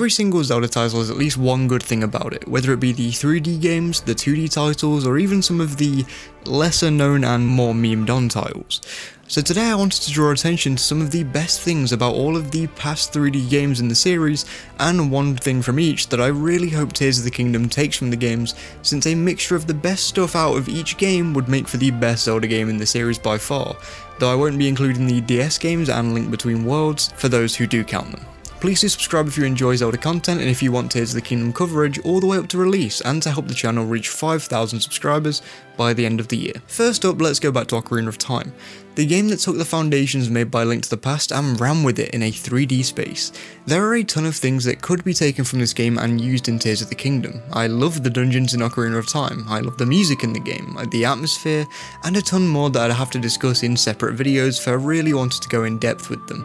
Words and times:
every 0.00 0.10
single 0.10 0.42
Zelda 0.42 0.66
title 0.66 1.00
has 1.00 1.10
at 1.10 1.18
least 1.18 1.36
one 1.36 1.68
good 1.68 1.82
thing 1.82 2.02
about 2.02 2.32
it, 2.32 2.48
whether 2.48 2.72
it 2.72 2.80
be 2.80 2.90
the 2.90 3.10
3D 3.10 3.60
games, 3.60 4.00
the 4.00 4.14
2D 4.14 4.50
titles, 4.50 5.06
or 5.06 5.18
even 5.18 5.42
some 5.42 5.60
of 5.60 5.76
the 5.76 6.06
lesser 6.46 6.90
known 6.90 7.22
and 7.22 7.46
more 7.46 7.74
memed 7.74 8.08
on 8.08 8.26
titles. 8.26 8.80
So 9.28 9.42
today 9.42 9.66
I 9.66 9.74
wanted 9.74 10.00
to 10.00 10.10
draw 10.10 10.32
attention 10.32 10.76
to 10.76 10.82
some 10.82 11.02
of 11.02 11.10
the 11.10 11.24
best 11.24 11.60
things 11.60 11.92
about 11.92 12.14
all 12.14 12.34
of 12.34 12.50
the 12.50 12.66
past 12.68 13.12
3D 13.12 13.50
games 13.50 13.78
in 13.78 13.88
the 13.88 13.94
series, 13.94 14.46
and 14.78 15.10
one 15.10 15.36
thing 15.36 15.60
from 15.60 15.78
each 15.78 16.08
that 16.08 16.20
I 16.22 16.28
really 16.28 16.70
hope 16.70 16.94
Tears 16.94 17.18
of 17.18 17.24
the 17.24 17.30
Kingdom 17.30 17.68
takes 17.68 17.98
from 17.98 18.08
the 18.08 18.16
games, 18.16 18.54
since 18.80 19.06
a 19.06 19.14
mixture 19.14 19.54
of 19.54 19.66
the 19.66 19.74
best 19.74 20.04
stuff 20.04 20.34
out 20.34 20.56
of 20.56 20.66
each 20.66 20.96
game 20.96 21.34
would 21.34 21.46
make 21.46 21.68
for 21.68 21.76
the 21.76 21.90
best 21.90 22.24
Zelda 22.24 22.46
game 22.46 22.70
in 22.70 22.78
the 22.78 22.86
series 22.86 23.18
by 23.18 23.36
far, 23.36 23.76
though 24.18 24.32
I 24.32 24.34
won't 24.34 24.56
be 24.56 24.66
including 24.66 25.06
the 25.06 25.20
DS 25.20 25.58
games 25.58 25.90
and 25.90 26.14
Link 26.14 26.30
Between 26.30 26.64
Worlds 26.64 27.12
for 27.18 27.28
those 27.28 27.54
who 27.54 27.66
do 27.66 27.84
count 27.84 28.12
them. 28.12 28.24
Please 28.60 28.82
do 28.82 28.88
subscribe 28.88 29.26
if 29.26 29.38
you 29.38 29.44
enjoy 29.44 29.74
Zelda 29.74 29.96
content 29.96 30.38
and 30.38 30.50
if 30.50 30.62
you 30.62 30.70
want 30.70 30.92
Tears 30.92 31.12
of 31.12 31.14
the 31.14 31.26
Kingdom 31.26 31.50
coverage 31.50 31.98
all 32.00 32.20
the 32.20 32.26
way 32.26 32.36
up 32.36 32.46
to 32.48 32.58
release 32.58 33.00
and 33.00 33.22
to 33.22 33.30
help 33.30 33.48
the 33.48 33.54
channel 33.54 33.86
reach 33.86 34.10
5,000 34.10 34.78
subscribers 34.78 35.40
by 35.78 35.94
the 35.94 36.04
end 36.04 36.20
of 36.20 36.28
the 36.28 36.36
year. 36.36 36.52
First 36.66 37.06
up, 37.06 37.22
let's 37.22 37.40
go 37.40 37.50
back 37.50 37.68
to 37.68 37.76
Ocarina 37.76 38.08
of 38.08 38.18
Time, 38.18 38.52
the 38.96 39.06
game 39.06 39.28
that 39.28 39.38
took 39.38 39.56
the 39.56 39.64
foundations 39.64 40.28
made 40.28 40.50
by 40.50 40.64
Link 40.64 40.82
to 40.82 40.90
the 40.90 40.98
Past 40.98 41.32
and 41.32 41.58
ran 41.58 41.82
with 41.82 41.98
it 41.98 42.12
in 42.12 42.22
a 42.22 42.30
3D 42.30 42.84
space. 42.84 43.32
There 43.64 43.82
are 43.82 43.94
a 43.94 44.04
ton 44.04 44.26
of 44.26 44.36
things 44.36 44.64
that 44.64 44.82
could 44.82 45.04
be 45.04 45.14
taken 45.14 45.42
from 45.42 45.60
this 45.60 45.72
game 45.72 45.96
and 45.96 46.20
used 46.20 46.46
in 46.46 46.58
Tears 46.58 46.82
of 46.82 46.90
the 46.90 46.94
Kingdom. 46.94 47.40
I 47.54 47.66
love 47.66 48.02
the 48.02 48.10
dungeons 48.10 48.52
in 48.52 48.60
Ocarina 48.60 48.98
of 48.98 49.08
Time, 49.08 49.42
I 49.48 49.60
love 49.60 49.78
the 49.78 49.86
music 49.86 50.22
in 50.22 50.34
the 50.34 50.38
game, 50.38 50.76
the 50.90 51.06
atmosphere, 51.06 51.64
and 52.04 52.14
a 52.14 52.20
ton 52.20 52.46
more 52.46 52.68
that 52.68 52.90
I'd 52.90 52.94
have 52.94 53.10
to 53.12 53.18
discuss 53.18 53.62
in 53.62 53.74
separate 53.74 54.18
videos 54.18 54.60
if 54.60 54.68
I 54.68 54.72
really 54.72 55.14
wanted 55.14 55.40
to 55.40 55.48
go 55.48 55.64
in 55.64 55.78
depth 55.78 56.10
with 56.10 56.28
them. 56.28 56.44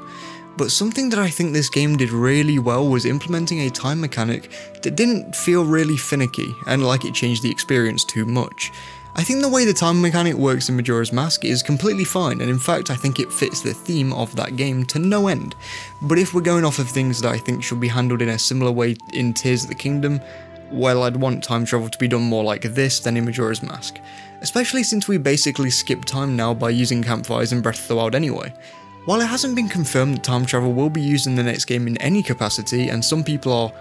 But 0.58 0.72
something 0.72 1.10
that 1.10 1.20
I 1.20 1.30
think 1.30 1.52
this 1.52 1.70
game 1.70 1.98
did 1.98 2.12
really 2.12 2.60
well 2.60 2.88
was 2.88 3.06
implementing 3.06 3.62
a 3.62 3.70
time 3.70 4.00
mechanic 4.00 4.50
that 4.84 4.96
didn't 4.96 5.36
feel 5.36 5.66
really 5.66 5.98
finicky 5.98 6.56
and 6.66 6.86
like 6.86 7.04
it 7.04 7.14
changed 7.14 7.44
the 7.44 7.52
experience 7.52 8.06
too 8.06 8.26
much. 8.26 8.72
I 9.18 9.24
think 9.24 9.42
the 9.42 9.50
way 9.50 9.64
the 9.64 9.74
time 9.74 10.02
mechanic 10.02 10.36
works 10.36 10.68
in 10.68 10.76
Majora's 10.76 11.14
Mask 11.14 11.46
is 11.46 11.64
completely 11.64 12.04
fine, 12.04 12.42
and 12.42 12.50
in 12.50 12.60
fact, 12.60 12.90
I 12.90 12.96
think 12.96 13.18
it 13.18 13.32
fits 13.32 13.62
the 13.62 13.74
theme 13.74 14.12
of 14.12 14.36
that 14.36 14.58
game 14.58 14.84
to 14.88 15.00
no 15.00 15.30
end. 15.30 15.56
But 16.02 16.18
if 16.18 16.34
we're 16.34 16.42
going 16.42 16.66
off 16.66 16.80
of 16.80 16.90
things 16.90 17.22
that 17.22 17.32
I 17.32 17.38
think 17.38 17.64
should 17.64 17.80
be 17.80 17.88
handled 17.88 18.22
in 18.22 18.28
a 18.28 18.38
similar 18.38 18.72
way 18.72 18.98
in 19.14 19.34
Tears 19.34 19.64
of 19.64 19.70
the 19.70 19.76
Kingdom, 19.76 20.20
well, 20.70 21.04
I'd 21.04 21.16
want 21.16 21.46
time 21.46 21.64
travel 21.64 21.88
to 21.88 21.98
be 21.98 22.10
done 22.10 22.24
more 22.24 22.44
like 22.44 22.64
this 22.64 23.00
than 23.00 23.16
in 23.16 23.24
Majora's 23.24 23.64
Mask. 23.64 24.00
Especially 24.42 24.84
since 24.84 25.08
we 25.08 25.18
basically 25.18 25.70
skip 25.70 26.04
time 26.04 26.36
now 26.36 26.54
by 26.54 26.70
using 26.70 27.02
campfires 27.02 27.54
in 27.54 27.62
Breath 27.62 27.84
of 27.84 27.88
the 27.88 27.96
Wild 27.96 28.16
anyway. 28.16 28.54
While 29.06 29.22
it 29.22 29.28
hasn't 29.28 29.56
been 29.56 29.70
confirmed 29.70 30.16
that 30.16 30.24
time 30.24 30.48
travel 30.48 30.74
will 30.74 30.90
be 30.90 31.02
used 31.02 31.28
in 31.28 31.36
the 31.36 31.44
next 31.44 31.66
game 31.66 31.86
in 31.86 31.96
any 31.98 32.24
capacity, 32.24 32.90
and 32.90 33.06
some 33.06 33.24
people 33.24 33.54
are 33.54 33.72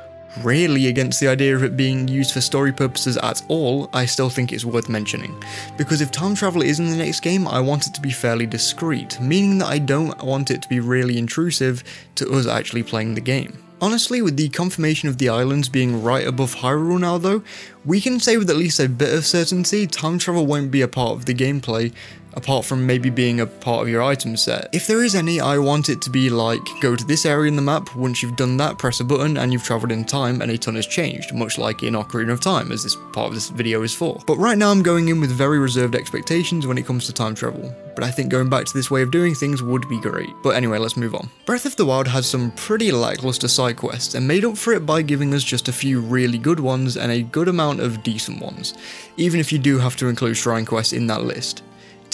really 0.43 0.89
against 0.89 1.19
the 1.19 1.29
idea 1.29 1.57
of 1.57 1.65
it 1.65 1.79
being 1.79 2.07
used 2.09 2.35
for 2.35 2.43
story 2.43 2.73
purposes 2.73 3.17
at 3.17 3.43
all, 3.49 3.89
I 3.95 4.05
still 4.05 4.29
think 4.29 4.53
it's 4.53 4.67
worth 4.67 4.91
mentioning. 4.91 5.35
Because 5.79 6.03
if 6.03 6.11
time 6.11 6.35
travel 6.35 6.61
is 6.61 6.79
in 6.79 6.91
the 6.91 6.97
next 6.97 7.21
game, 7.21 7.49
I 7.49 7.61
want 7.61 7.87
it 7.87 7.95
to 7.95 8.03
be 8.03 8.11
fairly 8.11 8.45
discreet, 8.45 9.19
meaning 9.19 9.57
that 9.59 9.69
I 9.69 9.79
don't 9.79 10.23
want 10.23 10.51
it 10.51 10.61
to 10.61 10.69
be 10.69 10.81
really 10.81 11.17
intrusive 11.17 11.83
to 12.17 12.31
us 12.33 12.47
actually 12.47 12.83
playing 12.83 13.15
the 13.15 13.23
game. 13.23 13.65
Honestly, 13.81 14.23
with 14.23 14.37
the 14.37 14.49
confirmation 14.51 15.09
of 15.09 15.19
the 15.19 15.29
islands 15.29 15.69
being 15.69 16.03
right 16.03 16.27
above 16.27 16.55
Hyrule 16.55 17.01
now 17.01 17.19
though, 17.19 17.43
we 17.85 18.01
can 18.01 18.21
say 18.21 18.37
with 18.37 18.49
at 18.49 18.57
least 18.57 18.79
a 18.81 18.89
bit 18.89 19.13
of 19.13 19.27
certainty 19.27 19.87
time 19.87 20.19
travel 20.19 20.47
won't 20.47 20.71
be 20.71 20.83
a 20.83 20.89
part 20.89 21.13
of 21.13 21.27
the 21.27 21.35
gameplay, 21.35 21.93
apart 22.37 22.65
from 22.65 22.87
maybe 22.87 23.11
being 23.11 23.41
a 23.41 23.47
part 23.47 23.83
of 23.83 23.89
your 23.89 24.03
item 24.03 24.37
set. 24.37 24.69
If 24.73 24.87
there 24.87 25.03
is 25.03 25.15
any, 25.15 25.41
I 25.41 25.59
want 25.59 25.89
it 25.89 26.03
to 26.03 26.11
be 26.11 26.31
like, 26.31 26.63
go 26.81 26.97
to 26.97 27.05
this 27.05 27.27
area 27.27 27.49
in 27.49 27.57
the 27.57 27.63
map, 27.63 27.95
once 27.97 28.23
you've 28.23 28.37
done 28.37 28.57
that, 28.59 28.79
press 28.79 29.01
a 29.01 29.05
button 29.05 29.37
and 29.37 29.53
you've 29.53 29.65
travelled 29.65 29.93
in 29.93 30.05
time 30.05 30.43
and 30.43 30.51
a 30.51 30.59
ton 30.59 30.75
has 30.75 30.87
changed, 30.87 31.35
much 31.35 31.59
like 31.59 31.83
in 31.83 31.95
Ocarina 31.95 32.33
of 32.33 32.41
Time, 32.41 32.73
as 32.73 32.83
this 32.83 32.97
part 33.13 33.29
of 33.29 33.35
this 33.35 33.49
video 33.51 33.83
is 33.83 33.95
for. 33.95 34.21
But 34.27 34.37
right 34.37 34.59
now 34.59 34.71
I'm 34.71 34.83
going 34.83 35.09
in 35.09 35.21
with 35.21 35.31
very 35.31 35.59
reserved 35.59 35.95
expectations 35.95 36.67
when 36.67 36.79
it 36.79 36.87
comes 36.87 37.07
to 37.07 37.13
time 37.13 37.35
travel, 37.35 37.75
but 37.95 38.05
I 38.05 38.11
think 38.11 38.31
going 38.31 38.49
back 38.49 38.65
to 38.67 38.75
this 38.75 38.91
way 38.91 39.03
of 39.03 39.11
doing 39.11 39.35
things 39.35 39.63
would 39.63 39.89
be 39.89 40.01
great. 40.01 40.31
But 40.43 40.57
anyway, 40.57 40.79
let's 40.79 40.97
move 40.97 41.15
on. 41.15 41.31
Breath 41.47 41.67
of 41.67 41.77
the 41.77 41.87
Wild 41.87 42.09
has 42.09 42.27
some 42.27 42.51
pretty 42.53 42.91
lackluster 42.91 43.49
side 43.49 43.77
quests 43.77 44.15
and 44.15 44.27
made 44.27 44.45
up 44.45 44.57
for 44.57 44.73
it 44.73 44.85
by 44.87 45.03
giving 45.03 45.33
us 45.35 45.45
just 45.45 45.69
a 45.69 45.73
few 45.73 46.01
really 46.01 46.39
good 46.39 46.61
ones 46.61 46.97
and 46.97 47.13
a 47.13 47.23
good 47.23 47.49
amount 47.49 47.81
of 47.81 48.03
decent 48.03 48.41
ones, 48.41 48.75
even 49.17 49.41
if 49.41 49.53
you 49.53 49.59
do 49.59 49.79
have 49.79 49.97
to 49.97 50.09
include 50.09 50.37
shrine 50.37 50.65
quests 50.65 50.93
in 50.93 51.07
that 51.07 51.23
list. 51.23 51.63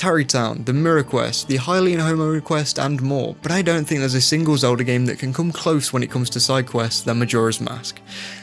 Tarrey 0.01 0.27
Town, 0.27 0.65
the 0.65 0.73
Mirror 0.73 1.03
Quest, 1.03 1.47
the 1.47 1.59
Hylian 1.59 1.99
Homeowner 1.99 2.43
Quest, 2.43 2.79
and 2.79 3.03
more, 3.03 3.37
but 3.43 3.53
I 3.53 3.61
don't 3.61 3.85
think 3.85 4.01
there's 4.01 4.15
a 4.15 4.21
single 4.23 4.57
Zelda 4.57 4.83
game 4.83 5.05
that 5.05 5.19
can 5.19 5.31
come 5.31 5.53
close 5.53 5.93
when 5.93 6.03
it 6.03 6.11
comes 6.11 6.31
to 6.31 6.41
side 6.41 6.67
quests 6.67 7.03
than 7.03 7.19
Majora's 7.19 7.61
Mask. 7.61 8.01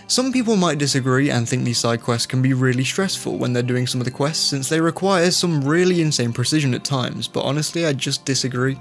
Some 0.10 0.32
people 0.32 0.56
might 0.56 0.78
disagree 0.78 1.32
and 1.32 1.50
think 1.50 1.66
these 1.66 1.80
side 1.80 2.02
quests 2.02 2.28
can 2.28 2.42
be 2.42 2.54
really 2.54 2.84
stressful 2.84 3.38
when 3.38 3.52
they're 3.52 3.64
doing 3.64 3.88
some 3.88 4.00
of 4.00 4.06
the 4.06 4.12
quests 4.12 4.46
since 4.46 4.70
they 4.70 4.80
require 4.80 5.32
some 5.32 5.62
really 5.62 6.00
insane 6.00 6.32
precision 6.32 6.74
at 6.76 6.86
times, 6.86 7.28
but 7.28 7.44
honestly 7.44 7.86
I 7.86 7.92
just 7.92 8.24
disagree. 8.24 8.78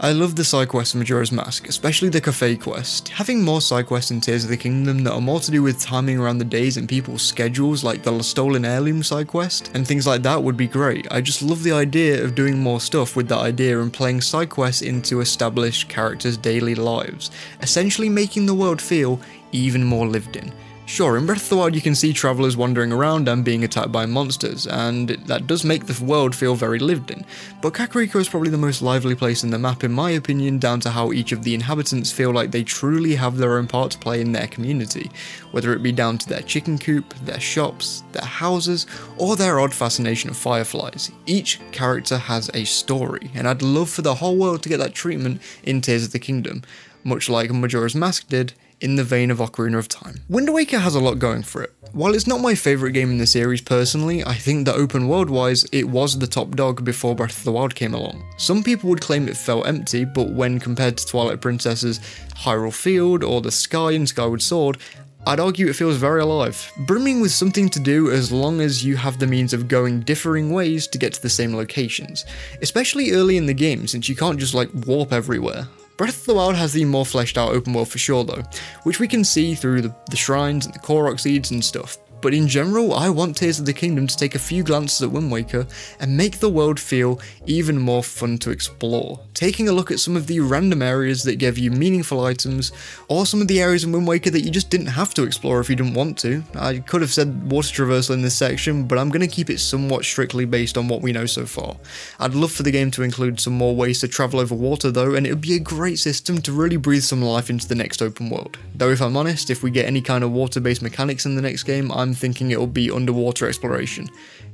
I 0.00 0.12
love 0.12 0.36
the 0.36 0.44
side 0.44 0.68
quests 0.68 0.94
in 0.94 1.00
Majora's 1.00 1.32
Mask, 1.32 1.68
especially 1.68 2.08
the 2.08 2.20
Kafei 2.20 2.60
quest. 2.60 3.08
Having 3.08 3.42
more 3.42 3.60
side 3.60 3.86
quests 3.86 4.12
in 4.12 4.20
Tears 4.20 4.44
of 4.44 4.50
the 4.50 4.56
Kingdom 4.56 5.02
that 5.02 5.12
are 5.12 5.20
more 5.20 5.40
to 5.40 5.50
do 5.50 5.60
with 5.60 5.80
timing 5.80 6.20
around 6.20 6.38
the 6.38 6.44
days 6.44 6.76
and 6.76 6.88
people's 6.88 7.22
schedules 7.22 7.82
like 7.82 8.04
the 8.04 8.22
stolen 8.22 8.64
heirloom 8.64 9.02
side 9.02 9.26
quest 9.26 9.72
and 9.74 9.84
things 9.84 10.06
like 10.06 10.22
that 10.22 10.40
would 10.40 10.56
be 10.56 10.68
great. 10.68 11.08
I 11.10 11.20
just 11.20 11.42
love 11.42 11.64
the 11.64 11.72
idea 11.72 12.07
of 12.14 12.34
doing 12.34 12.58
more 12.58 12.80
stuff 12.80 13.16
with 13.16 13.28
that 13.28 13.38
idea 13.38 13.80
and 13.80 13.92
playing 13.92 14.20
side 14.20 14.50
quests 14.50 14.82
into 14.82 15.20
established 15.20 15.88
characters' 15.88 16.36
daily 16.36 16.74
lives, 16.74 17.30
essentially 17.62 18.08
making 18.08 18.46
the 18.46 18.54
world 18.54 18.80
feel 18.80 19.20
even 19.52 19.84
more 19.84 20.06
lived 20.06 20.36
in. 20.36 20.52
Sure, 20.88 21.18
in 21.18 21.26
Breath 21.26 21.42
of 21.42 21.48
the 21.50 21.56
Wild 21.58 21.74
you 21.74 21.82
can 21.82 21.94
see 21.94 22.14
travellers 22.14 22.56
wandering 22.56 22.92
around 22.92 23.28
and 23.28 23.44
being 23.44 23.62
attacked 23.62 23.92
by 23.92 24.06
monsters, 24.06 24.66
and 24.66 25.10
that 25.10 25.46
does 25.46 25.62
make 25.62 25.84
the 25.84 26.02
world 26.02 26.34
feel 26.34 26.54
very 26.54 26.78
lived 26.78 27.10
in, 27.10 27.26
but 27.60 27.74
Kakariko 27.74 28.16
is 28.16 28.28
probably 28.28 28.48
the 28.48 28.56
most 28.56 28.80
lively 28.80 29.14
place 29.14 29.44
in 29.44 29.50
the 29.50 29.58
map 29.58 29.84
in 29.84 29.92
my 29.92 30.12
opinion 30.12 30.58
down 30.58 30.80
to 30.80 30.90
how 30.90 31.12
each 31.12 31.30
of 31.30 31.44
the 31.44 31.54
inhabitants 31.54 32.10
feel 32.10 32.30
like 32.32 32.50
they 32.50 32.64
truly 32.64 33.14
have 33.14 33.36
their 33.36 33.58
own 33.58 33.66
part 33.66 33.90
to 33.92 33.98
play 33.98 34.22
in 34.22 34.32
their 34.32 34.46
community, 34.46 35.10
whether 35.50 35.74
it 35.74 35.82
be 35.82 35.92
down 35.92 36.16
to 36.16 36.28
their 36.28 36.40
chicken 36.40 36.78
coop, 36.78 37.12
their 37.22 37.38
shops, 37.38 38.02
their 38.12 38.24
houses, 38.24 38.86
or 39.18 39.36
their 39.36 39.60
odd 39.60 39.74
fascination 39.74 40.30
of 40.30 40.38
fireflies. 40.38 41.12
Each 41.26 41.60
character 41.70 42.16
has 42.16 42.50
a 42.54 42.64
story, 42.64 43.30
and 43.34 43.46
I'd 43.46 43.60
love 43.60 43.90
for 43.90 44.00
the 44.00 44.14
whole 44.14 44.38
world 44.38 44.62
to 44.62 44.70
get 44.70 44.78
that 44.78 44.94
treatment 44.94 45.42
in 45.62 45.82
Tears 45.82 46.06
of 46.06 46.12
the 46.12 46.18
Kingdom, 46.18 46.62
much 47.04 47.28
like 47.28 47.50
Majora's 47.50 47.94
Mask 47.94 48.26
did 48.28 48.54
in 48.80 48.96
the 48.96 49.04
vein 49.04 49.30
of 49.30 49.38
Ocarina 49.38 49.78
of 49.78 49.88
Time. 49.88 50.20
Wind 50.28 50.52
Waker 50.52 50.78
has 50.78 50.94
a 50.94 51.00
lot 51.00 51.18
going 51.18 51.42
for 51.42 51.62
it. 51.62 51.72
While 51.92 52.14
it's 52.14 52.26
not 52.26 52.40
my 52.40 52.54
favourite 52.54 52.92
game 52.92 53.10
in 53.10 53.18
the 53.18 53.26
series 53.26 53.60
personally, 53.60 54.24
I 54.24 54.34
think 54.34 54.66
that 54.66 54.76
open 54.76 55.08
world 55.08 55.30
wise, 55.30 55.64
it 55.72 55.88
was 55.88 56.18
the 56.18 56.26
top 56.26 56.56
dog 56.56 56.84
before 56.84 57.14
Breath 57.14 57.38
of 57.38 57.44
the 57.44 57.52
Wild 57.52 57.74
came 57.74 57.94
along. 57.94 58.24
Some 58.36 58.62
people 58.62 58.90
would 58.90 59.00
claim 59.00 59.28
it 59.28 59.36
felt 59.36 59.66
empty, 59.66 60.04
but 60.04 60.30
when 60.30 60.60
compared 60.60 60.96
to 60.98 61.06
Twilight 61.06 61.40
Princess's 61.40 61.98
Hyrule 62.36 62.72
Field 62.72 63.24
or 63.24 63.40
the 63.40 63.50
Sky 63.50 63.92
and 63.92 64.08
Skyward 64.08 64.42
Sword, 64.42 64.78
I'd 65.26 65.40
argue 65.40 65.66
it 65.66 65.76
feels 65.76 65.96
very 65.96 66.20
alive, 66.20 66.72
brimming 66.86 67.20
with 67.20 67.32
something 67.32 67.68
to 67.70 67.80
do 67.80 68.10
as 68.10 68.32
long 68.32 68.60
as 68.60 68.84
you 68.84 68.96
have 68.96 69.18
the 69.18 69.26
means 69.26 69.52
of 69.52 69.68
going 69.68 70.00
differing 70.00 70.52
ways 70.52 70.86
to 70.86 70.98
get 70.98 71.12
to 71.14 71.22
the 71.22 71.28
same 71.28 71.54
locations, 71.54 72.24
especially 72.62 73.12
early 73.12 73.36
in 73.36 73.46
the 73.46 73.52
game 73.52 73.86
since 73.86 74.08
you 74.08 74.16
can't 74.16 74.38
just 74.38 74.54
like 74.54 74.70
warp 74.86 75.12
everywhere. 75.12 75.66
Breath 75.98 76.20
of 76.20 76.26
the 76.26 76.34
Wild 76.34 76.54
has 76.54 76.72
the 76.72 76.84
more 76.84 77.04
fleshed 77.04 77.36
out 77.36 77.52
open 77.52 77.74
world 77.74 77.88
for 77.88 77.98
sure 77.98 78.22
though, 78.22 78.44
which 78.84 79.00
we 79.00 79.08
can 79.08 79.24
see 79.24 79.56
through 79.56 79.82
the, 79.82 79.94
the 80.08 80.16
shrines 80.16 80.64
and 80.64 80.72
the 80.72 80.78
Korok 80.78 81.18
seeds 81.18 81.50
and 81.50 81.62
stuff, 81.62 81.98
but 82.20 82.34
in 82.34 82.48
general, 82.48 82.94
I 82.94 83.08
want 83.08 83.36
Tears 83.36 83.58
of 83.58 83.66
the 83.66 83.72
Kingdom 83.72 84.06
to 84.06 84.16
take 84.16 84.34
a 84.34 84.38
few 84.38 84.62
glances 84.62 85.02
at 85.02 85.10
Wind 85.10 85.30
Waker 85.30 85.66
and 86.00 86.16
make 86.16 86.38
the 86.38 86.48
world 86.48 86.78
feel 86.78 87.20
even 87.46 87.78
more 87.78 88.02
fun 88.02 88.38
to 88.38 88.50
explore. 88.50 89.20
Taking 89.34 89.68
a 89.68 89.72
look 89.72 89.90
at 89.90 90.00
some 90.00 90.16
of 90.16 90.26
the 90.26 90.40
random 90.40 90.82
areas 90.82 91.22
that 91.24 91.36
give 91.36 91.58
you 91.58 91.70
meaningful 91.70 92.24
items, 92.24 92.72
or 93.08 93.26
some 93.26 93.40
of 93.40 93.48
the 93.48 93.60
areas 93.60 93.84
in 93.84 93.92
Wind 93.92 94.06
Waker 94.06 94.30
that 94.30 94.40
you 94.42 94.50
just 94.50 94.70
didn't 94.70 94.86
have 94.86 95.14
to 95.14 95.22
explore 95.22 95.60
if 95.60 95.70
you 95.70 95.76
didn't 95.76 95.94
want 95.94 96.18
to. 96.18 96.42
I 96.54 96.78
could 96.78 97.00
have 97.00 97.12
said 97.12 97.50
water 97.50 97.68
traversal 97.68 98.14
in 98.14 98.22
this 98.22 98.36
section, 98.36 98.86
but 98.86 98.98
I'm 98.98 99.10
going 99.10 99.20
to 99.20 99.34
keep 99.34 99.50
it 99.50 99.60
somewhat 99.60 100.04
strictly 100.04 100.44
based 100.44 100.76
on 100.76 100.88
what 100.88 101.02
we 101.02 101.12
know 101.12 101.26
so 101.26 101.46
far. 101.46 101.76
I'd 102.18 102.34
love 102.34 102.52
for 102.52 102.62
the 102.62 102.70
game 102.70 102.90
to 102.92 103.02
include 103.02 103.40
some 103.40 103.52
more 103.52 103.74
ways 103.74 104.00
to 104.00 104.08
travel 104.08 104.40
over 104.40 104.54
water 104.54 104.90
though, 104.90 105.14
and 105.14 105.26
it 105.26 105.30
would 105.30 105.40
be 105.40 105.56
a 105.56 105.60
great 105.60 105.98
system 105.98 106.42
to 106.42 106.52
really 106.52 106.76
breathe 106.76 107.02
some 107.02 107.22
life 107.22 107.50
into 107.50 107.68
the 107.68 107.74
next 107.74 108.02
open 108.02 108.30
world. 108.30 108.58
Though 108.74 108.90
if 108.90 109.00
I'm 109.00 109.16
honest, 109.16 109.50
if 109.50 109.62
we 109.62 109.70
get 109.70 109.86
any 109.86 110.00
kind 110.00 110.24
of 110.24 110.32
water-based 110.32 110.82
mechanics 110.82 111.26
in 111.26 111.34
the 111.34 111.42
next 111.42 111.64
game, 111.64 111.92
I'm 111.92 112.07
thinking 112.14 112.50
it'll 112.50 112.66
be 112.66 112.90
underwater 112.90 113.48
exploration. 113.48 114.08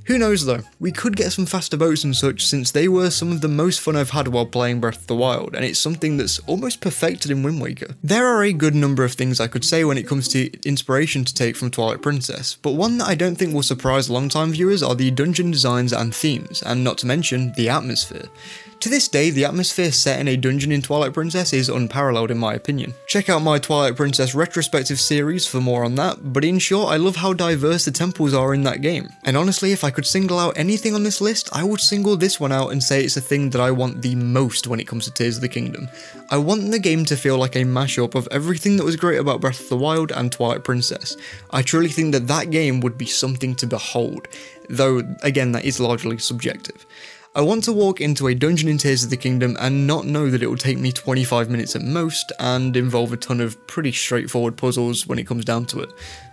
Who 0.06 0.18
knows 0.18 0.44
though, 0.44 0.60
we 0.80 0.92
could 0.92 1.16
get 1.16 1.32
some 1.32 1.46
faster 1.46 1.78
boats 1.78 2.04
and 2.04 2.14
such 2.14 2.46
since 2.46 2.70
they 2.70 2.88
were 2.88 3.08
some 3.08 3.32
of 3.32 3.40
the 3.40 3.48
most 3.48 3.80
fun 3.80 3.96
I've 3.96 4.10
had 4.10 4.28
while 4.28 4.44
playing 4.44 4.80
Breath 4.80 5.00
of 5.00 5.06
the 5.06 5.16
Wild, 5.16 5.54
and 5.54 5.64
it's 5.64 5.78
something 5.78 6.18
that's 6.18 6.38
almost 6.40 6.82
perfected 6.82 7.30
in 7.30 7.42
Wind 7.42 7.62
Waker. 7.62 7.94
There 8.02 8.26
are 8.26 8.44
a 8.44 8.52
good 8.52 8.74
number 8.74 9.02
of 9.02 9.14
things 9.14 9.40
I 9.40 9.46
could 9.46 9.64
say 9.64 9.82
when 9.82 9.96
it 9.96 10.06
comes 10.06 10.28
to 10.28 10.50
inspiration 10.68 11.24
to 11.24 11.34
take 11.34 11.56
from 11.56 11.70
Twilight 11.70 12.02
Princess, 12.02 12.58
but 12.60 12.72
one 12.72 12.98
that 12.98 13.08
I 13.08 13.14
don't 13.14 13.36
think 13.36 13.54
will 13.54 13.62
surprise 13.62 14.10
long-time 14.10 14.52
viewers 14.52 14.82
are 14.82 14.94
the 14.94 15.10
dungeon 15.10 15.50
designs 15.50 15.94
and 15.94 16.14
themes, 16.14 16.62
and 16.62 16.84
not 16.84 16.98
to 16.98 17.06
mention 17.06 17.52
the 17.52 17.70
atmosphere. 17.70 18.28
To 18.84 18.90
this 18.90 19.08
day, 19.08 19.30
the 19.30 19.46
atmosphere 19.46 19.90
set 19.90 20.20
in 20.20 20.28
a 20.28 20.36
dungeon 20.36 20.70
in 20.70 20.82
Twilight 20.82 21.14
Princess 21.14 21.54
is 21.54 21.70
unparalleled 21.70 22.30
in 22.30 22.36
my 22.36 22.52
opinion. 22.52 22.92
Check 23.06 23.30
out 23.30 23.40
my 23.40 23.58
Twilight 23.58 23.96
Princess 23.96 24.34
retrospective 24.34 25.00
series 25.00 25.46
for 25.46 25.58
more 25.58 25.86
on 25.86 25.94
that, 25.94 26.34
but 26.34 26.44
in 26.44 26.58
short, 26.58 26.92
I 26.92 26.98
love 26.98 27.16
how 27.16 27.32
diverse 27.32 27.86
the 27.86 27.90
temples 27.90 28.34
are 28.34 28.52
in 28.52 28.62
that 28.64 28.82
game. 28.82 29.08
And 29.24 29.38
honestly, 29.38 29.72
if 29.72 29.84
I 29.84 29.90
could 29.90 30.04
single 30.04 30.38
out 30.38 30.58
anything 30.58 30.94
on 30.94 31.02
this 31.02 31.22
list, 31.22 31.48
I 31.50 31.64
would 31.64 31.80
single 31.80 32.14
this 32.18 32.38
one 32.38 32.52
out 32.52 32.72
and 32.72 32.82
say 32.82 33.02
it's 33.02 33.14
the 33.14 33.22
thing 33.22 33.48
that 33.48 33.60
I 33.62 33.70
want 33.70 34.02
the 34.02 34.16
most 34.16 34.66
when 34.66 34.80
it 34.80 34.86
comes 34.86 35.06
to 35.06 35.10
Tears 35.10 35.36
of 35.36 35.40
the 35.40 35.48
Kingdom. 35.48 35.88
I 36.28 36.36
want 36.36 36.70
the 36.70 36.78
game 36.78 37.06
to 37.06 37.16
feel 37.16 37.38
like 37.38 37.56
a 37.56 37.60
mashup 37.60 38.14
of 38.14 38.28
everything 38.30 38.76
that 38.76 38.84
was 38.84 38.96
great 38.96 39.18
about 39.18 39.40
Breath 39.40 39.60
of 39.60 39.70
the 39.70 39.78
Wild 39.78 40.12
and 40.12 40.30
Twilight 40.30 40.62
Princess. 40.62 41.16
I 41.52 41.62
truly 41.62 41.88
think 41.88 42.12
that 42.12 42.26
that 42.26 42.50
game 42.50 42.82
would 42.82 42.98
be 42.98 43.06
something 43.06 43.54
to 43.54 43.66
behold, 43.66 44.28
though 44.68 45.00
again 45.22 45.52
that 45.52 45.64
is 45.64 45.80
largely 45.80 46.18
subjective. 46.18 46.84
I 47.36 47.40
want 47.40 47.64
to 47.64 47.72
walk 47.72 48.00
into 48.00 48.28
a 48.28 48.34
dungeon 48.34 48.68
in 48.68 48.78
Tears 48.78 49.02
of 49.02 49.10
the 49.10 49.16
Kingdom 49.16 49.56
and 49.58 49.88
not 49.88 50.06
know 50.06 50.30
that 50.30 50.40
it 50.40 50.46
will 50.46 50.56
take 50.56 50.78
me 50.78 50.92
25 50.92 51.50
minutes 51.50 51.74
at 51.74 51.82
most 51.82 52.30
and 52.38 52.76
involve 52.76 53.12
a 53.12 53.16
ton 53.16 53.40
of 53.40 53.66
pretty 53.66 53.90
straightforward 53.90 54.56
puzzles 54.56 55.08
when 55.08 55.18
it 55.18 55.26
comes 55.26 55.44
down 55.44 55.66
to 55.66 55.80
it. 55.80 55.90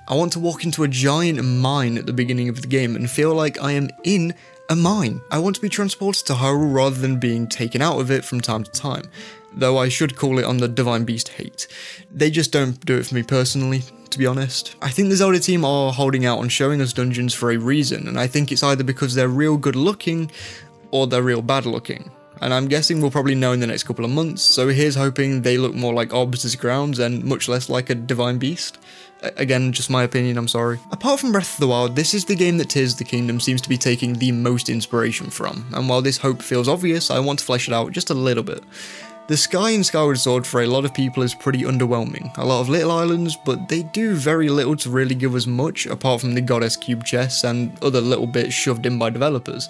I 0.07 0.13
want 0.13 0.31
to 0.33 0.39
walk 0.39 0.63
into 0.63 0.83
a 0.83 0.87
giant 0.87 1.43
mine 1.43 1.97
at 1.97 2.05
the 2.05 2.13
beginning 2.13 2.49
of 2.49 2.61
the 2.61 2.67
game 2.67 2.95
and 2.95 3.09
feel 3.09 3.33
like 3.33 3.59
I 3.59 3.71
am 3.71 3.89
in 4.03 4.35
a 4.69 4.75
mine. 4.75 5.21
I 5.31 5.39
want 5.39 5.55
to 5.55 5.61
be 5.63 5.69
transported 5.69 6.27
to 6.27 6.33
Hyrule 6.33 6.71
rather 6.71 7.01
than 7.01 7.19
being 7.19 7.47
taken 7.47 7.81
out 7.81 7.99
of 7.99 8.11
it 8.11 8.23
from 8.23 8.39
time 8.39 8.63
to 8.63 8.71
time, 8.71 9.05
though 9.53 9.79
I 9.79 9.89
should 9.89 10.15
call 10.15 10.37
it 10.37 10.45
on 10.45 10.57
the 10.57 10.67
Divine 10.67 11.03
Beast 11.03 11.29
hate. 11.29 11.67
They 12.11 12.29
just 12.29 12.51
don't 12.51 12.79
do 12.85 12.99
it 12.99 13.07
for 13.07 13.15
me 13.15 13.23
personally, 13.23 13.81
to 14.11 14.19
be 14.19 14.27
honest. 14.27 14.75
I 14.83 14.91
think 14.91 15.09
the 15.09 15.15
Zelda 15.15 15.39
team 15.39 15.65
are 15.65 15.91
holding 15.91 16.27
out 16.27 16.37
on 16.37 16.49
showing 16.49 16.79
us 16.79 16.93
dungeons 16.93 17.33
for 17.33 17.51
a 17.51 17.57
reason, 17.57 18.07
and 18.07 18.19
I 18.19 18.27
think 18.27 18.51
it's 18.51 18.61
either 18.61 18.83
because 18.83 19.15
they're 19.15 19.27
real 19.27 19.57
good 19.57 19.75
looking 19.75 20.29
or 20.91 21.07
they're 21.07 21.23
real 21.23 21.41
bad 21.41 21.65
looking. 21.65 22.11
And 22.41 22.53
I'm 22.53 22.67
guessing 22.67 23.01
we'll 23.01 23.11
probably 23.11 23.35
know 23.35 23.51
in 23.51 23.59
the 23.59 23.67
next 23.67 23.83
couple 23.83 24.03
of 24.03 24.09
months, 24.11 24.41
so 24.41 24.67
here's 24.69 24.95
hoping 24.95 25.41
they 25.41 25.57
look 25.57 25.75
more 25.75 25.93
like 25.93 26.13
Arbiter's 26.13 26.55
Grounds 26.55 26.97
and 26.97 27.23
much 27.23 27.47
less 27.47 27.69
like 27.69 27.91
a 27.91 27.95
Divine 27.95 28.39
Beast. 28.39 28.79
Again, 29.21 29.71
just 29.71 29.91
my 29.91 30.01
opinion, 30.01 30.39
I'm 30.39 30.47
sorry. 30.47 30.79
Apart 30.91 31.19
from 31.19 31.31
Breath 31.31 31.53
of 31.53 31.59
the 31.59 31.67
Wild, 31.67 31.95
this 31.95 32.15
is 32.15 32.25
the 32.25 32.35
game 32.35 32.57
that 32.57 32.69
Tears 32.69 32.93
of 32.93 32.97
the 32.97 33.03
Kingdom 33.03 33.39
seems 33.39 33.61
to 33.61 33.69
be 33.69 33.77
taking 33.77 34.13
the 34.13 34.31
most 34.31 34.69
inspiration 34.69 35.29
from, 35.29 35.67
and 35.75 35.87
while 35.87 36.01
this 36.01 36.17
hope 36.17 36.41
feels 36.41 36.67
obvious, 36.67 37.11
I 37.11 37.19
want 37.19 37.37
to 37.39 37.45
flesh 37.45 37.67
it 37.67 37.73
out 37.75 37.91
just 37.91 38.09
a 38.09 38.15
little 38.15 38.43
bit. 38.43 38.63
The 39.31 39.37
sky 39.37 39.69
in 39.69 39.81
Skyward 39.81 40.19
Sword 40.19 40.45
for 40.45 40.61
a 40.61 40.67
lot 40.67 40.83
of 40.83 40.93
people 40.93 41.23
is 41.23 41.33
pretty 41.33 41.59
underwhelming. 41.59 42.37
A 42.37 42.43
lot 42.43 42.59
of 42.59 42.67
little 42.67 42.91
islands, 42.91 43.37
but 43.37 43.69
they 43.69 43.83
do 43.83 44.13
very 44.13 44.49
little 44.49 44.75
to 44.75 44.89
really 44.89 45.15
give 45.15 45.35
us 45.35 45.47
much, 45.47 45.85
apart 45.85 46.19
from 46.19 46.33
the 46.33 46.41
Goddess 46.41 46.75
Cube 46.75 47.05
chests 47.05 47.45
and 47.45 47.81
other 47.81 48.01
little 48.01 48.27
bits 48.27 48.53
shoved 48.53 48.85
in 48.85 48.99
by 48.99 49.09
developers. 49.09 49.69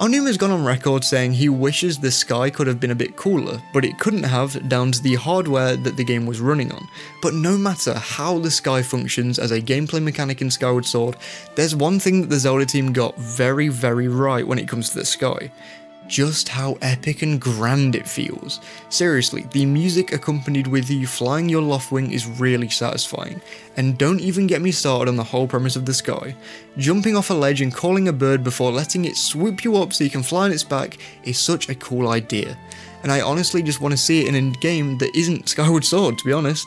Aonuma's 0.00 0.36
gone 0.36 0.50
on 0.50 0.64
record 0.64 1.04
saying 1.04 1.34
he 1.34 1.48
wishes 1.48 1.98
the 1.98 2.10
sky 2.10 2.50
could 2.50 2.66
have 2.66 2.80
been 2.80 2.90
a 2.90 2.96
bit 2.96 3.16
cooler, 3.16 3.62
but 3.72 3.84
it 3.84 3.96
couldn't 4.00 4.24
have 4.24 4.68
down 4.68 4.90
to 4.90 5.00
the 5.00 5.14
hardware 5.14 5.76
that 5.76 5.96
the 5.96 6.04
game 6.04 6.26
was 6.26 6.40
running 6.40 6.72
on. 6.72 6.88
But 7.22 7.32
no 7.32 7.56
matter 7.56 7.94
how 7.94 8.40
the 8.40 8.50
sky 8.50 8.82
functions 8.82 9.38
as 9.38 9.52
a 9.52 9.62
gameplay 9.62 10.02
mechanic 10.02 10.42
in 10.42 10.50
Skyward 10.50 10.84
Sword, 10.84 11.16
there's 11.54 11.76
one 11.76 12.00
thing 12.00 12.22
that 12.22 12.30
the 12.30 12.40
Zelda 12.40 12.66
team 12.66 12.92
got 12.92 13.16
very, 13.16 13.68
very 13.68 14.08
right 14.08 14.44
when 14.44 14.58
it 14.58 14.66
comes 14.66 14.90
to 14.90 14.98
the 14.98 15.04
sky 15.04 15.52
just 16.08 16.48
how 16.48 16.78
epic 16.82 17.22
and 17.22 17.40
grand 17.40 17.94
it 17.94 18.08
feels. 18.08 18.60
Seriously, 18.88 19.46
the 19.52 19.66
music 19.66 20.12
accompanied 20.12 20.66
with 20.66 20.90
you 20.90 21.06
flying 21.06 21.48
your 21.48 21.62
Loftwing 21.62 22.12
is 22.12 22.26
really 22.26 22.68
satisfying. 22.68 23.40
And 23.76 23.98
don't 23.98 24.20
even 24.20 24.46
get 24.46 24.62
me 24.62 24.70
started 24.70 25.08
on 25.08 25.16
the 25.16 25.24
whole 25.24 25.46
premise 25.46 25.76
of 25.76 25.86
the 25.86 25.94
sky. 25.94 26.34
Jumping 26.78 27.16
off 27.16 27.30
a 27.30 27.34
ledge 27.34 27.60
and 27.60 27.74
calling 27.74 28.08
a 28.08 28.12
bird 28.12 28.42
before 28.44 28.72
letting 28.72 29.04
it 29.04 29.16
swoop 29.16 29.64
you 29.64 29.76
up 29.76 29.92
so 29.92 30.04
you 30.04 30.10
can 30.10 30.22
fly 30.22 30.44
on 30.44 30.52
its 30.52 30.64
back 30.64 30.98
is 31.24 31.38
such 31.38 31.68
a 31.68 31.74
cool 31.74 32.08
idea. 32.08 32.56
And 33.02 33.12
I 33.12 33.20
honestly 33.20 33.62
just 33.62 33.80
want 33.80 33.92
to 33.92 33.98
see 33.98 34.22
it 34.22 34.34
in 34.34 34.48
a 34.48 34.50
game 34.58 34.98
that 34.98 35.14
isn't 35.16 35.48
Skyward 35.48 35.84
Sword, 35.84 36.18
to 36.18 36.24
be 36.24 36.32
honest. 36.32 36.66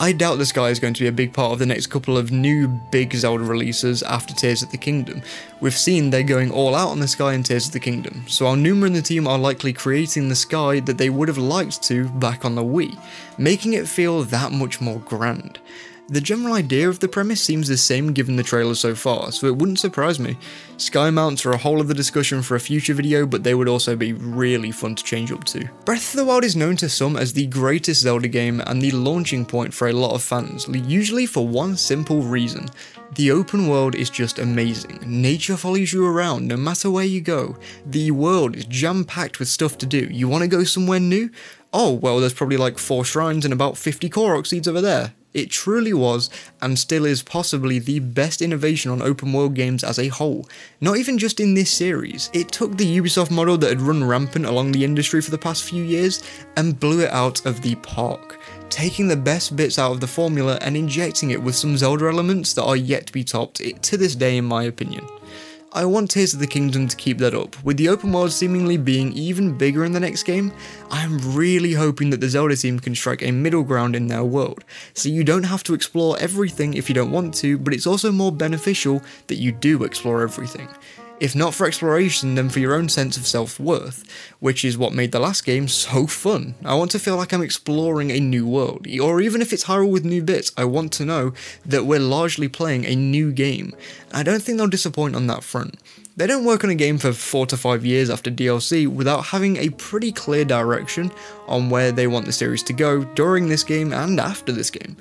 I 0.00 0.12
doubt 0.12 0.38
the 0.38 0.46
sky 0.46 0.68
is 0.68 0.78
going 0.78 0.94
to 0.94 1.00
be 1.00 1.08
a 1.08 1.12
big 1.12 1.32
part 1.32 1.52
of 1.52 1.58
the 1.58 1.66
next 1.66 1.88
couple 1.88 2.16
of 2.16 2.30
new 2.30 2.68
big 2.68 3.14
Zelda 3.14 3.42
releases 3.42 4.00
after 4.04 4.32
Tears 4.32 4.62
of 4.62 4.70
the 4.70 4.78
Kingdom. 4.78 5.22
We've 5.60 5.76
seen 5.76 6.10
they're 6.10 6.22
going 6.22 6.52
all 6.52 6.76
out 6.76 6.90
on 6.90 7.00
the 7.00 7.08
sky 7.08 7.34
in 7.34 7.42
Tears 7.42 7.66
of 7.66 7.72
the 7.72 7.80
Kingdom, 7.80 8.22
so 8.28 8.46
our 8.46 8.54
Aonuma 8.54 8.86
and 8.86 8.94
the 8.94 9.02
team 9.02 9.26
are 9.26 9.38
likely 9.38 9.72
creating 9.72 10.28
the 10.28 10.36
sky 10.36 10.78
that 10.78 10.98
they 10.98 11.10
would 11.10 11.26
have 11.26 11.36
liked 11.36 11.82
to 11.84 12.08
back 12.10 12.44
on 12.44 12.54
the 12.54 12.62
Wii, 12.62 12.96
making 13.38 13.72
it 13.72 13.88
feel 13.88 14.22
that 14.22 14.52
much 14.52 14.80
more 14.80 15.00
grand. 15.00 15.58
The 16.10 16.22
general 16.22 16.54
idea 16.54 16.88
of 16.88 17.00
the 17.00 17.08
premise 17.08 17.42
seems 17.42 17.68
the 17.68 17.76
same 17.76 18.14
given 18.14 18.36
the 18.36 18.42
trailer 18.42 18.74
so 18.74 18.94
far, 18.94 19.30
so 19.30 19.46
it 19.46 19.54
wouldn't 19.54 19.78
surprise 19.78 20.18
me. 20.18 20.38
Sky 20.78 21.10
mounts 21.10 21.44
are 21.44 21.52
a 21.52 21.58
whole 21.58 21.80
other 21.80 21.92
discussion 21.92 22.40
for 22.40 22.54
a 22.54 22.60
future 22.60 22.94
video, 22.94 23.26
but 23.26 23.42
they 23.42 23.54
would 23.54 23.68
also 23.68 23.94
be 23.94 24.14
really 24.14 24.72
fun 24.72 24.94
to 24.94 25.04
change 25.04 25.30
up 25.30 25.44
to. 25.44 25.68
Breath 25.84 26.14
of 26.14 26.16
the 26.16 26.24
Wild 26.24 26.44
is 26.44 26.56
known 26.56 26.76
to 26.76 26.88
some 26.88 27.18
as 27.18 27.34
the 27.34 27.46
greatest 27.46 28.00
Zelda 28.00 28.26
game 28.26 28.62
and 28.66 28.80
the 28.80 28.90
launching 28.92 29.44
point 29.44 29.74
for 29.74 29.88
a 29.88 29.92
lot 29.92 30.14
of 30.14 30.22
fans, 30.22 30.66
usually 30.68 31.26
for 31.26 31.46
one 31.46 31.76
simple 31.76 32.22
reason. 32.22 32.70
The 33.16 33.30
open 33.30 33.68
world 33.68 33.94
is 33.94 34.08
just 34.08 34.38
amazing. 34.38 35.00
Nature 35.04 35.58
follows 35.58 35.92
you 35.92 36.06
around 36.06 36.48
no 36.48 36.56
matter 36.56 36.90
where 36.90 37.04
you 37.04 37.20
go. 37.20 37.58
The 37.84 38.12
world 38.12 38.56
is 38.56 38.64
jam 38.64 39.04
packed 39.04 39.38
with 39.38 39.48
stuff 39.48 39.76
to 39.76 39.86
do. 39.86 40.08
You 40.10 40.26
want 40.26 40.40
to 40.40 40.48
go 40.48 40.64
somewhere 40.64 41.00
new? 41.00 41.28
Oh, 41.74 41.92
well, 41.92 42.18
there's 42.18 42.32
probably 42.32 42.56
like 42.56 42.78
4 42.78 43.04
shrines 43.04 43.44
and 43.44 43.52
about 43.52 43.76
50 43.76 44.08
Korok 44.08 44.46
seeds 44.46 44.66
over 44.66 44.80
there. 44.80 45.12
It 45.38 45.50
truly 45.50 45.92
was, 45.92 46.30
and 46.60 46.76
still 46.76 47.04
is 47.04 47.22
possibly 47.22 47.78
the 47.78 48.00
best 48.00 48.42
innovation 48.42 48.90
on 48.90 49.00
open 49.00 49.32
world 49.32 49.54
games 49.54 49.84
as 49.84 49.96
a 49.96 50.08
whole. 50.08 50.48
Not 50.80 50.96
even 50.96 51.16
just 51.16 51.38
in 51.38 51.54
this 51.54 51.70
series. 51.70 52.28
It 52.32 52.50
took 52.50 52.76
the 52.76 53.00
Ubisoft 53.00 53.30
model 53.30 53.56
that 53.58 53.68
had 53.68 53.80
run 53.80 54.02
rampant 54.02 54.46
along 54.46 54.72
the 54.72 54.82
industry 54.84 55.22
for 55.22 55.30
the 55.30 55.38
past 55.38 55.62
few 55.62 55.84
years 55.84 56.24
and 56.56 56.80
blew 56.80 57.02
it 57.02 57.12
out 57.12 57.46
of 57.46 57.62
the 57.62 57.76
park. 57.76 58.40
Taking 58.68 59.06
the 59.06 59.16
best 59.16 59.54
bits 59.54 59.78
out 59.78 59.92
of 59.92 60.00
the 60.00 60.08
formula 60.08 60.58
and 60.60 60.76
injecting 60.76 61.30
it 61.30 61.40
with 61.40 61.54
some 61.54 61.76
Zelda 61.76 62.08
elements 62.08 62.52
that 62.54 62.64
are 62.64 62.76
yet 62.76 63.06
to 63.06 63.12
be 63.12 63.22
topped, 63.22 63.62
to 63.82 63.96
this 63.96 64.16
day 64.16 64.38
in 64.38 64.44
my 64.44 64.64
opinion. 64.64 65.06
I 65.70 65.84
want 65.84 66.10
Tears 66.10 66.32
of 66.32 66.40
the 66.40 66.46
Kingdom 66.46 66.88
to 66.88 66.96
keep 66.96 67.18
that 67.18 67.34
up. 67.34 67.62
With 67.62 67.76
the 67.76 67.90
open 67.90 68.10
world 68.10 68.32
seemingly 68.32 68.78
being 68.78 69.12
even 69.12 69.56
bigger 69.56 69.84
in 69.84 69.92
the 69.92 70.00
next 70.00 70.22
game, 70.22 70.50
I 70.90 71.04
am 71.04 71.18
really 71.36 71.74
hoping 71.74 72.08
that 72.08 72.22
the 72.22 72.28
Zelda 72.30 72.56
team 72.56 72.80
can 72.80 72.94
strike 72.94 73.22
a 73.22 73.30
middle 73.30 73.62
ground 73.62 73.94
in 73.94 74.06
their 74.06 74.24
world, 74.24 74.64
so 74.94 75.10
you 75.10 75.24
don't 75.24 75.42
have 75.42 75.62
to 75.64 75.74
explore 75.74 76.18
everything 76.18 76.72
if 76.72 76.88
you 76.88 76.94
don't 76.94 77.12
want 77.12 77.34
to, 77.34 77.58
but 77.58 77.74
it's 77.74 77.86
also 77.86 78.10
more 78.10 78.32
beneficial 78.32 79.02
that 79.26 79.36
you 79.36 79.52
do 79.52 79.84
explore 79.84 80.22
everything. 80.22 80.68
If 81.20 81.34
not 81.34 81.52
for 81.52 81.66
exploration, 81.66 82.36
then 82.36 82.48
for 82.48 82.60
your 82.60 82.74
own 82.74 82.88
sense 82.88 83.16
of 83.16 83.26
self 83.26 83.58
worth, 83.58 84.04
which 84.38 84.64
is 84.64 84.78
what 84.78 84.92
made 84.92 85.10
the 85.10 85.18
last 85.18 85.44
game 85.44 85.66
so 85.66 86.06
fun. 86.06 86.54
I 86.64 86.74
want 86.74 86.92
to 86.92 87.00
feel 87.00 87.16
like 87.16 87.32
I'm 87.32 87.42
exploring 87.42 88.12
a 88.12 88.20
new 88.20 88.46
world, 88.46 88.86
or 89.00 89.20
even 89.20 89.42
if 89.42 89.52
it's 89.52 89.64
Hyrule 89.64 89.90
with 89.90 90.04
new 90.04 90.22
bits, 90.22 90.52
I 90.56 90.64
want 90.64 90.92
to 90.94 91.04
know 91.04 91.32
that 91.66 91.86
we're 91.86 91.98
largely 91.98 92.46
playing 92.46 92.86
a 92.86 92.94
new 92.94 93.32
game. 93.32 93.74
I 94.12 94.22
don't 94.22 94.40
think 94.40 94.58
they'll 94.58 94.68
disappoint 94.68 95.16
on 95.16 95.26
that 95.26 95.42
front. 95.42 95.76
They 96.18 96.26
don't 96.26 96.44
work 96.44 96.64
on 96.64 96.70
a 96.70 96.74
game 96.74 96.98
for 96.98 97.12
4 97.12 97.46
to 97.46 97.56
5 97.56 97.86
years 97.86 98.10
after 98.10 98.28
DLC 98.28 98.88
without 98.88 99.26
having 99.26 99.56
a 99.56 99.70
pretty 99.70 100.10
clear 100.10 100.44
direction 100.44 101.12
on 101.46 101.70
where 101.70 101.92
they 101.92 102.08
want 102.08 102.26
the 102.26 102.32
series 102.32 102.64
to 102.64 102.72
go 102.72 103.04
during 103.14 103.48
this 103.48 103.62
game 103.62 103.92
and 103.92 104.18
after 104.18 104.50
this 104.50 104.68
game. 104.68 104.96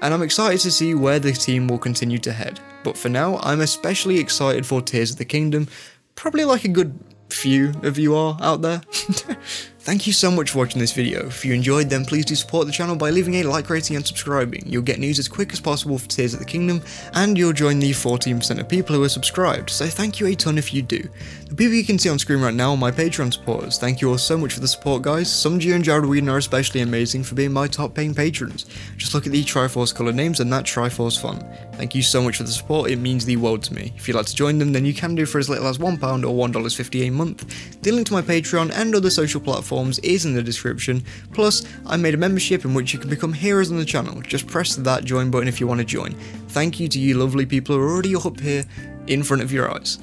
And 0.00 0.14
I'm 0.14 0.22
excited 0.22 0.60
to 0.60 0.70
see 0.70 0.94
where 0.94 1.18
the 1.18 1.32
team 1.32 1.66
will 1.66 1.78
continue 1.78 2.18
to 2.18 2.32
head. 2.32 2.60
But 2.84 2.96
for 2.96 3.08
now, 3.08 3.38
I'm 3.38 3.62
especially 3.62 4.20
excited 4.20 4.64
for 4.64 4.80
Tears 4.80 5.10
of 5.10 5.16
the 5.16 5.24
Kingdom, 5.24 5.66
probably 6.14 6.44
like 6.44 6.64
a 6.64 6.68
good 6.68 6.96
few 7.30 7.72
of 7.82 7.98
you 7.98 8.14
are 8.14 8.38
out 8.40 8.62
there. 8.62 8.80
Thank 9.82 10.06
you 10.06 10.12
so 10.12 10.30
much 10.30 10.50
for 10.50 10.58
watching 10.58 10.78
this 10.78 10.92
video. 10.92 11.26
If 11.26 11.42
you 11.42 11.54
enjoyed 11.54 11.88
then 11.88 12.04
please 12.04 12.26
do 12.26 12.34
support 12.34 12.66
the 12.66 12.72
channel 12.72 12.96
by 12.96 13.08
leaving 13.08 13.36
a 13.36 13.44
like 13.44 13.70
rating 13.70 13.96
and 13.96 14.06
subscribing. 14.06 14.62
You'll 14.66 14.82
get 14.82 14.98
news 14.98 15.18
as 15.18 15.26
quick 15.26 15.54
as 15.54 15.60
possible 15.60 15.98
for 15.98 16.06
Tears 16.06 16.34
of 16.34 16.38
the 16.38 16.44
Kingdom 16.44 16.82
and 17.14 17.36
you'll 17.38 17.54
join 17.54 17.78
the 17.78 17.90
14% 17.92 18.60
of 18.60 18.68
people 18.68 18.94
who 18.94 19.02
are 19.02 19.08
subscribed, 19.08 19.70
so 19.70 19.86
thank 19.86 20.20
you 20.20 20.26
a 20.26 20.34
ton 20.34 20.58
if 20.58 20.74
you 20.74 20.82
do. 20.82 21.08
The 21.48 21.54
people 21.54 21.72
you 21.72 21.84
can 21.84 21.98
see 21.98 22.10
on 22.10 22.18
screen 22.18 22.42
right 22.42 22.52
now 22.52 22.72
are 22.72 22.76
my 22.76 22.90
Patreon 22.90 23.32
supporters. 23.32 23.78
Thank 23.78 24.02
you 24.02 24.10
all 24.10 24.18
so 24.18 24.36
much 24.36 24.52
for 24.52 24.60
the 24.60 24.68
support 24.68 25.00
guys. 25.00 25.28
Somji 25.28 25.74
and 25.74 25.82
Jared 25.82 26.04
Whedon 26.04 26.28
are 26.28 26.36
especially 26.36 26.82
amazing 26.82 27.24
for 27.24 27.34
being 27.34 27.52
my 27.52 27.66
top 27.66 27.94
paying 27.94 28.14
patrons. 28.14 28.66
Just 28.98 29.14
look 29.14 29.24
at 29.24 29.32
the 29.32 29.42
Triforce 29.42 29.94
colour 29.94 30.12
names 30.12 30.40
and 30.40 30.52
that 30.52 30.64
Triforce 30.64 31.18
font. 31.18 31.42
Thank 31.76 31.94
you 31.94 32.02
so 32.02 32.22
much 32.22 32.36
for 32.36 32.42
the 32.42 32.52
support, 32.52 32.90
it 32.90 32.96
means 32.96 33.24
the 33.24 33.38
world 33.38 33.62
to 33.62 33.74
me. 33.74 33.94
If 33.96 34.06
you'd 34.06 34.14
like 34.14 34.26
to 34.26 34.36
join 34.36 34.58
them 34.58 34.74
then 34.74 34.84
you 34.84 34.92
can 34.92 35.14
do 35.14 35.24
for 35.24 35.38
as 35.38 35.48
little 35.48 35.66
as 35.66 35.78
£1 35.78 35.94
or 36.02 36.48
$1.50 36.48 37.08
a 37.08 37.10
month. 37.10 37.80
The 37.80 37.92
link 37.92 38.08
to 38.08 38.12
my 38.12 38.22
Patreon 38.22 38.72
and 38.74 38.94
other 38.94 39.08
social 39.08 39.40
platforms 39.40 39.69
platforms 39.70 40.00
is 40.00 40.24
in 40.24 40.34
the 40.34 40.42
description. 40.42 41.04
Plus, 41.32 41.64
I 41.86 41.96
made 41.96 42.14
a 42.14 42.16
membership 42.16 42.64
in 42.64 42.74
which 42.74 42.92
you 42.92 42.98
can 42.98 43.08
become 43.08 43.32
heroes 43.32 43.70
on 43.70 43.78
the 43.78 43.84
channel. 43.84 44.20
Just 44.20 44.48
press 44.48 44.74
that 44.74 45.04
join 45.04 45.30
button 45.30 45.46
if 45.46 45.60
you 45.60 45.68
want 45.68 45.78
to 45.78 45.86
join. 45.86 46.12
Thank 46.48 46.80
you 46.80 46.88
to 46.88 46.98
you 46.98 47.14
lovely 47.14 47.46
people 47.46 47.76
who 47.76 47.82
are 47.82 47.88
already 47.88 48.16
up 48.16 48.40
here 48.40 48.64
in 49.06 49.22
front 49.22 49.42
of 49.42 49.52
your 49.52 49.70
eyes. 49.72 49.98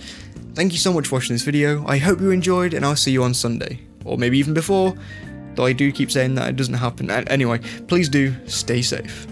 Thank 0.54 0.72
you 0.72 0.80
so 0.80 0.94
much 0.94 1.08
for 1.08 1.16
watching 1.16 1.34
this 1.36 1.44
video. 1.44 1.86
I 1.86 1.98
hope 1.98 2.22
you 2.22 2.32
enjoyed 2.32 2.74
and 2.74 2.86
I'll 2.86 2.96
see 2.96 3.12
you 3.12 3.24
on 3.24 3.34
Sunday. 3.34 3.82
Or 4.06 4.18
maybe 4.18 4.40
even 4.40 4.54
before, 4.54 4.96
though 5.56 5.66
I 5.66 5.74
do 5.74 5.92
keep 5.92 6.12
saying 6.12 6.36
that 6.36 6.48
it 6.48 6.56
doesn't 6.56 6.76
happen. 6.76 7.12
Anyway, 7.12 7.60
please 7.88 8.08
do 8.08 8.34
stay 8.48 8.82
safe. 8.82 9.28